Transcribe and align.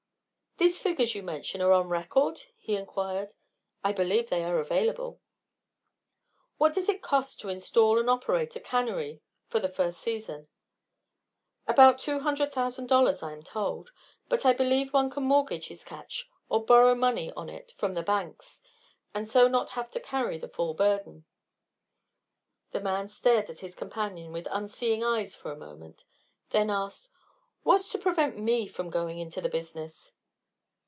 "These 0.57 0.77
figures 0.79 1.15
you 1.15 1.23
mention 1.23 1.59
are 1.63 1.71
on 1.71 1.89
record?" 1.89 2.41
he 2.55 2.75
inquired. 2.75 3.33
"I 3.83 3.93
believe 3.93 4.29
they 4.29 4.43
are 4.43 4.59
available." 4.59 5.19
"What 6.59 6.73
does 6.73 6.87
it 6.87 7.01
cost 7.01 7.39
to 7.39 7.49
install 7.49 7.97
and 7.97 8.07
operate 8.07 8.55
a 8.55 8.59
cannery 8.59 9.21
for 9.47 9.59
the 9.59 9.69
first 9.69 9.99
season?" 10.01 10.49
"About 11.65 11.97
two 11.97 12.19
hundred 12.19 12.51
thousand 12.51 12.85
dollars, 12.89 13.23
I 13.23 13.31
am 13.31 13.41
told. 13.41 13.89
But 14.29 14.45
I 14.45 14.53
believe 14.53 14.93
one 14.93 15.09
can 15.09 15.23
mortgage 15.23 15.69
his 15.69 15.83
catch 15.83 16.29
or 16.47 16.63
borrow 16.63 16.93
money 16.93 17.31
on 17.33 17.49
it 17.49 17.71
from 17.79 17.95
the 17.95 18.03
banks, 18.03 18.61
and 19.15 19.27
so 19.27 19.47
not 19.47 19.71
have 19.71 19.89
to 19.91 19.99
carry 19.99 20.37
the 20.37 20.47
full 20.47 20.75
burden." 20.75 21.25
The 22.69 22.81
man 22.81 23.09
stared 23.09 23.49
at 23.49 23.61
his 23.61 23.73
companion 23.73 24.31
with 24.31 24.47
unseeing 24.51 25.03
eyes 25.03 25.33
for 25.33 25.51
a 25.51 25.55
moment, 25.57 26.05
then 26.51 26.69
asked: 26.69 27.09
"What's 27.63 27.91
to 27.93 27.97
prevent 27.97 28.37
me 28.37 28.67
from 28.67 28.91
going 28.91 29.17
into 29.17 29.41
the 29.41 29.49
business?" 29.49 30.13